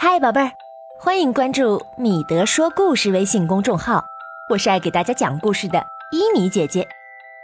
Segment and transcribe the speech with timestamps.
[0.00, 0.52] 嗨，宝贝儿，
[1.00, 4.04] 欢迎关注米德说故事微信公众号，
[4.48, 6.86] 我是爱给大家讲故事的伊米姐姐。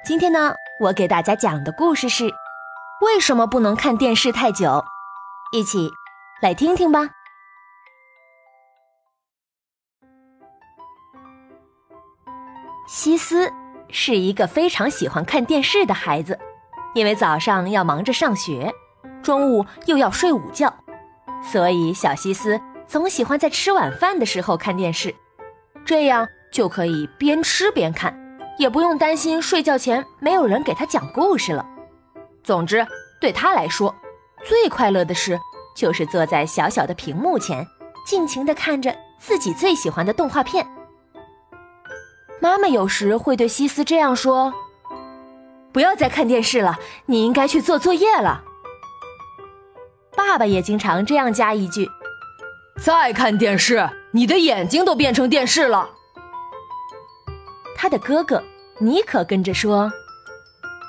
[0.04, 2.32] 今天呢，我给大家讲的故事是
[3.00, 4.84] 为什么不能看电视太久？
[5.50, 5.90] 一起
[6.40, 7.10] 来听听吧。
[12.86, 13.50] 西斯
[13.90, 16.38] 是一个非常喜欢看电视的孩子，
[16.94, 18.72] 因为早上要忙着上学，
[19.24, 20.72] 中午又要睡午觉。
[21.52, 25.14] 所以，小西斯总喜欢在吃晚饭的时候看电视，
[25.84, 28.14] 这样就可以边吃边看，
[28.58, 31.64] 也不用担心睡觉前没有人给他讲故事了。
[32.42, 32.86] 总之，
[33.20, 33.94] 对他来说，
[34.44, 35.38] 最快乐的事
[35.76, 37.66] 就是坐在小小的屏幕前，
[38.06, 40.66] 尽情地看着自己最喜欢的动画片。
[42.40, 44.52] 妈妈有时会对西斯这样说
[45.72, 48.42] ：“不要再看电视了，你应该去做作业了。”
[50.26, 51.88] 爸爸也经常这样加一句
[52.82, 55.90] ：“再看电视，你的眼睛都变成电视了。”
[57.76, 58.42] 他的哥哥
[58.78, 59.92] 尼可跟着说：“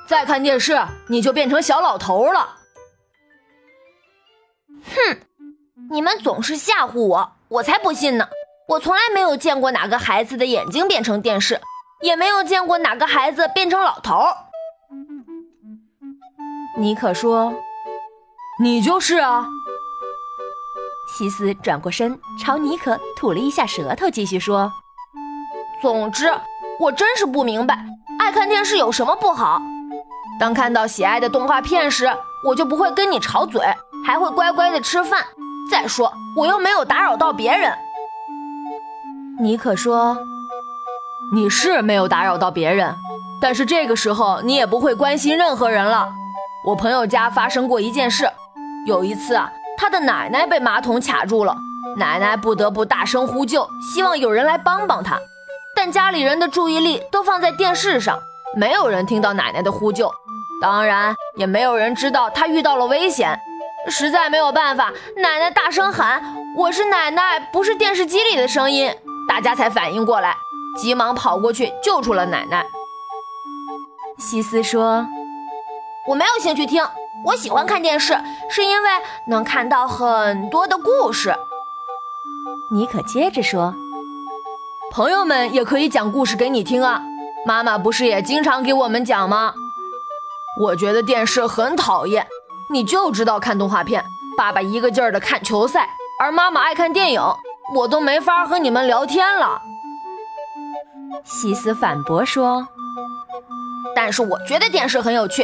[0.07, 2.55] 再看电视，你就变成小老头了。”
[4.95, 5.17] 哼，
[5.91, 8.27] 你们总是吓唬我，我才不信呢！
[8.69, 11.61] 我从来没有见过哪个孩子的眼睛变成电视，
[12.01, 14.23] 也没有见过哪个孩子变成老头。
[16.77, 17.53] 尼可说。
[18.57, 19.45] 你就是啊！
[21.07, 24.71] 西斯转过身，朝尼可吐了一下舌头，继续说
[25.83, 26.33] ：“总之，
[26.79, 27.85] 我真是不明白，
[28.17, 29.61] 爱看电视有什么不好？
[30.39, 32.09] 当看到喜爱的动画片时，
[32.45, 33.61] 我就不会跟你吵嘴，
[34.05, 35.25] 还会乖乖的吃饭。
[35.69, 37.77] 再说，我又没有打扰到别人。”
[39.37, 40.17] 尼可说
[41.35, 42.95] ：“你是没有打扰到别人，
[43.41, 46.09] 但是这个时候你也不会关心任何人了。
[46.65, 48.31] 我朋友家发生过一件事。”
[48.85, 51.55] 有一次啊，他的奶奶被马桶卡住了，
[51.97, 55.17] 奶奶不得不大声呼救，希望有人来帮帮他。
[55.75, 58.19] 但家里人的注意力都放在电视上，
[58.55, 60.13] 没有人听到奶奶的呼救，
[60.61, 63.37] 当然也没有人知道他遇到了危险。
[63.87, 66.23] 实在没有办法，奶奶大声喊
[66.57, 68.91] ：“我是奶奶，不是电视机里的声音。”
[69.27, 70.35] 大家才反应过来，
[70.77, 72.65] 急忙跑过去救出了奶奶。
[74.17, 75.05] 西斯说
[76.07, 76.83] ：“我没有兴趣听。”
[77.25, 78.15] 我喜欢看电视，
[78.49, 78.89] 是因为
[79.27, 81.35] 能看到很多的故事。
[82.71, 83.73] 尼可接着说
[84.93, 87.01] ：“朋友们也可以讲故事给你听啊，
[87.45, 89.55] 妈妈不是也经常给我们讲吗？
[90.61, 92.27] 我觉得电视很讨厌，
[92.69, 94.05] 你就知道看动画片，
[94.37, 95.89] 爸爸一个劲儿的看球赛，
[96.21, 97.21] 而妈妈爱看电影，
[97.75, 99.59] 我都没法和你们聊天了。”
[101.25, 102.67] 西斯反驳说
[103.95, 105.43] ：“但是我觉得电视很有趣。”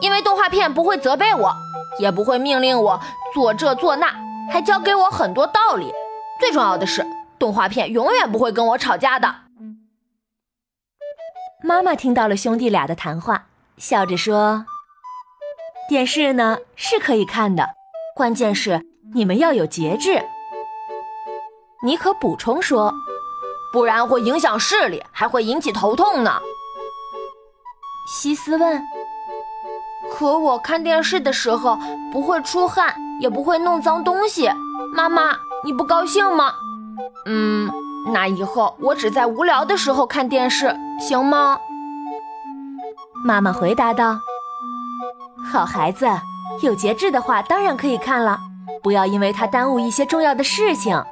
[0.00, 1.54] 因为动画片不会责备我，
[1.98, 3.00] 也不会命令我
[3.34, 4.14] 做这做那，
[4.50, 5.92] 还教给我很多道理。
[6.38, 7.06] 最重要的是，
[7.38, 9.34] 动画片永远不会跟我吵架的。
[11.62, 14.64] 妈妈听到了兄弟俩的谈话，笑着说
[15.88, 17.68] ：“电视呢是可以看的，
[18.16, 20.24] 关键是你们要有节制。”
[21.84, 22.94] 尼可补充说
[23.72, 26.40] ：“不然会影响视力，还会引起头痛呢。”
[28.08, 28.82] 西斯问。
[30.20, 31.78] 可我看电视的时候
[32.12, 34.50] 不会出汗，也不会弄脏东西。
[34.92, 36.52] 妈妈，你不高兴吗？
[37.24, 37.70] 嗯，
[38.12, 41.58] 那以后我只在无聊的时候看电视，行吗？
[43.24, 44.18] 妈妈回答道
[45.50, 46.06] ：“好孩子，
[46.60, 48.38] 有节制的话当然可以看了，
[48.82, 51.02] 不要因为它耽误一些重要的事情。”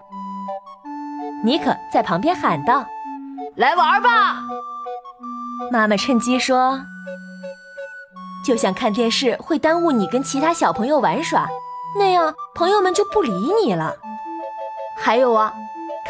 [1.43, 2.85] 尼可在旁边喊道
[3.57, 4.43] ：“来玩吧！”
[5.73, 6.79] 妈妈趁机说。
[8.45, 11.47] 就像看电视会耽误你跟其他小朋友玩耍，
[11.99, 13.31] 那样朋友们就不理
[13.65, 13.95] 你了。
[14.97, 15.53] 还有啊，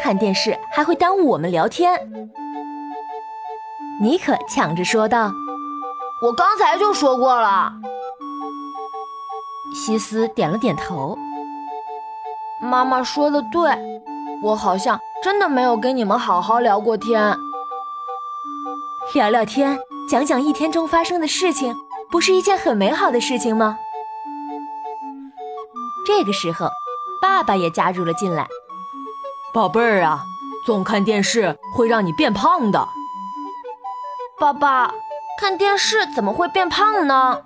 [0.01, 1.99] 看电视还会耽误我们聊天。
[4.01, 5.31] 尼可抢着说道
[6.23, 7.73] ：“我刚才就说过了。”
[9.75, 11.17] 西斯点了点头。
[12.61, 13.71] 妈妈说的对，
[14.41, 17.37] 我好像真的没有跟你们好好聊过天。
[19.13, 19.77] 聊聊天，
[20.09, 21.75] 讲讲一天中发生的事情。
[22.11, 23.77] 不是一件很美好的事情吗？
[26.07, 26.69] 这个时候，
[27.21, 28.47] 爸爸也加入了进来。
[29.53, 30.23] 宝贝儿啊，
[30.65, 32.87] 总看电视会让你变胖的。
[34.39, 34.91] 爸爸，
[35.39, 37.41] 看电视怎么会变胖呢？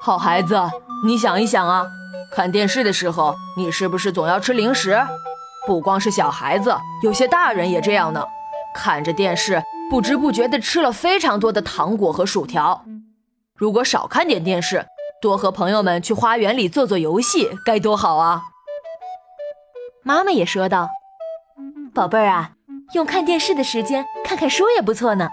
[0.00, 0.58] 好孩子，
[1.04, 1.86] 你想一想啊，
[2.32, 4.98] 看电视的时候，你是不是总要吃零食？
[5.66, 8.24] 不光是小孩子，有些大人也这样呢。
[8.74, 12.84] 看着电视，不知不觉地吃了非常多的糖果和薯条。
[13.58, 14.86] 如果少看点电视，
[15.20, 18.42] 多和朋友们去花园里做做游戏，该多好啊！
[20.04, 20.88] 妈妈也说道
[21.92, 22.52] ：“宝贝儿啊，
[22.94, 25.28] 用看电视的时间看看书也不错呢。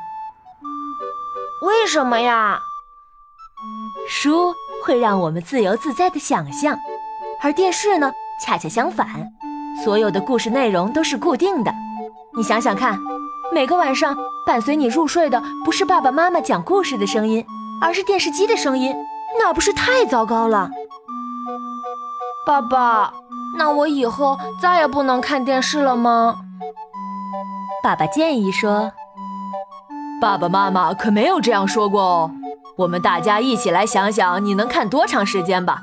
[1.62, 2.60] 为什么呀？
[4.10, 6.76] 书会让我们自由自在的想象，
[7.44, 8.12] 而电视呢，
[8.44, 9.08] 恰恰相反，
[9.84, 11.72] 所有的故事内容都是固定的。
[12.36, 13.00] 你想想看，
[13.54, 14.18] 每个晚上
[14.48, 17.46] 伴随你入睡的不是爸爸妈妈讲故事的声音，
[17.82, 18.96] 而是电视机的声音，
[19.40, 20.70] 那不是太糟糕了？
[22.46, 23.14] 爸爸。”
[23.58, 26.36] 那我以后再也不能看电视了吗？
[27.82, 28.92] 爸爸建议说
[30.20, 32.32] ：“爸爸妈妈可没有这样说过哦。
[32.76, 35.80] 我们大家一起来想想，你能看多长时间吧？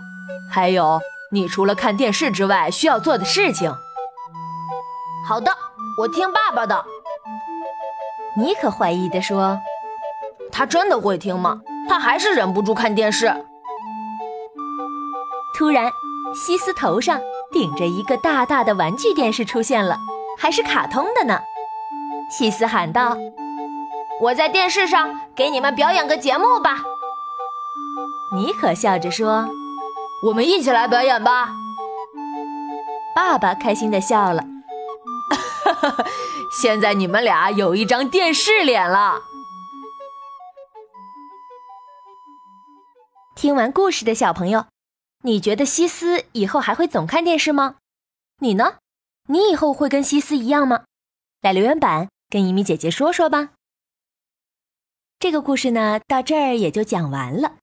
[0.50, 1.00] 还有，
[1.30, 3.74] 你除了看电视之外需要做的事情。”
[5.26, 5.50] 好的，
[5.96, 6.84] 我听爸爸的。
[8.36, 9.58] 尼可怀疑地说
[10.52, 11.62] ：“他真的会听吗？
[11.88, 13.32] 他还是忍不住看电视。”
[15.56, 15.90] 突然，
[16.34, 17.20] 西斯头上。
[17.52, 19.98] 顶着一个大大的玩具电视出现了，
[20.38, 21.38] 还是卡通的呢。
[22.30, 23.14] 西斯喊道
[24.22, 26.82] ：“我在电视上给你们表演个节目吧。”
[28.34, 29.46] 妮可笑着说
[30.24, 31.50] ：“我们一起来表演吧。”
[33.14, 34.42] 爸爸开心的笑了：“，
[36.62, 39.20] 现在你们俩有一张电视脸了。”
[43.34, 44.66] 听完故事的小朋友。
[45.24, 47.76] 你觉得西斯以后还会总看电视吗？
[48.40, 48.78] 你呢？
[49.28, 50.84] 你以后会跟西斯一样吗？
[51.40, 53.50] 来留言板跟一米姐姐说说吧。
[55.18, 57.56] 这个故事呢，到这儿也就讲完了。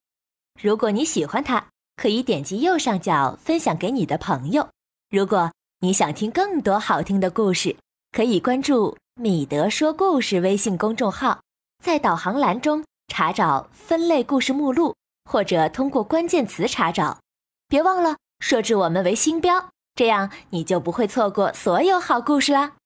[0.61, 4.69] 如果你喜欢它，可以点击右上角分享给你的朋友。
[5.09, 5.51] 如果
[5.81, 7.75] 你想听更多好听的故事，
[8.11, 11.41] 可以关注“米德说故事”微信公众号，
[11.83, 14.95] 在导航栏中查找分类故事目录，
[15.29, 17.19] 或者通过关键词查找。
[17.67, 22.77] 别忘了设置我们为星标，这样你就不会错过所有好故事啦。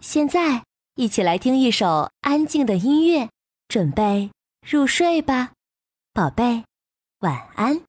[0.00, 0.64] 现在，
[0.96, 3.30] 一起来听一首安静的音乐，
[3.68, 4.32] 准备
[4.68, 5.52] 入睡吧，
[6.12, 6.64] 宝贝，
[7.20, 7.85] 晚安。